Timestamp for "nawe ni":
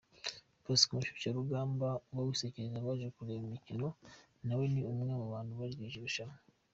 4.45-4.81